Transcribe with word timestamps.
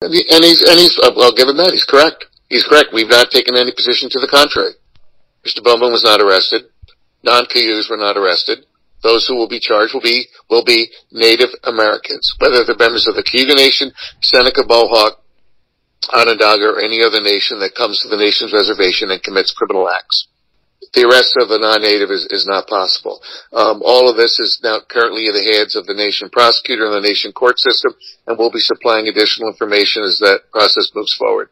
And, 0.00 0.14
he, 0.14 0.24
and 0.30 0.44
he's, 0.44 0.62
and 0.62 0.78
he's, 0.78 0.98
uh, 1.02 1.12
I'll 1.16 1.36
give 1.36 1.48
him 1.48 1.58
that. 1.58 1.72
He's 1.72 1.84
correct. 1.84 2.24
He's 2.48 2.64
correct. 2.64 2.90
We've 2.92 3.08
not 3.08 3.30
taken 3.30 3.56
any 3.56 3.72
position 3.72 4.08
to 4.10 4.20
the 4.20 4.28
contrary. 4.28 4.72
Mr. 5.44 5.62
Bowman 5.62 5.92
was 5.92 6.04
not 6.04 6.20
arrested. 6.20 6.72
Non-Cayugas 7.22 7.90
were 7.90 8.00
not 8.00 8.16
arrested. 8.16 8.64
Those 9.02 9.26
who 9.26 9.36
will 9.36 9.48
be 9.48 9.60
charged 9.60 9.92
will 9.94 10.00
be, 10.00 10.26
will 10.48 10.64
be 10.64 10.90
Native 11.12 11.50
Americans, 11.64 12.34
whether 12.38 12.64
they're 12.64 12.76
members 12.76 13.06
of 13.06 13.14
the 13.14 13.22
Cayuga 13.22 13.54
Nation, 13.54 13.92
Seneca, 14.20 14.64
Mohawk, 14.66 15.20
Onondaga, 16.12 16.64
or 16.64 16.80
any 16.80 17.02
other 17.02 17.20
nation 17.20 17.60
that 17.60 17.74
comes 17.74 18.00
to 18.00 18.08
the 18.08 18.16
nation's 18.16 18.52
reservation 18.52 19.10
and 19.10 19.22
commits 19.22 19.52
criminal 19.52 19.88
acts 19.88 20.29
the 20.92 21.06
arrest 21.06 21.36
of 21.38 21.50
a 21.50 21.58
non-native 21.58 22.10
is, 22.10 22.26
is 22.30 22.46
not 22.46 22.66
possible. 22.66 23.22
Um, 23.52 23.82
all 23.84 24.10
of 24.10 24.16
this 24.16 24.40
is 24.40 24.60
now 24.62 24.80
currently 24.88 25.28
in 25.28 25.34
the 25.34 25.52
hands 25.52 25.76
of 25.76 25.86
the 25.86 25.94
nation 25.94 26.30
prosecutor 26.30 26.86
and 26.86 26.94
the 26.94 27.06
nation 27.06 27.32
court 27.32 27.58
system, 27.58 27.94
and 28.26 28.38
we'll 28.38 28.50
be 28.50 28.58
supplying 28.58 29.06
additional 29.06 29.48
information 29.48 30.02
as 30.02 30.18
that 30.18 30.50
process 30.50 30.90
moves 30.94 31.14
forward. 31.14 31.50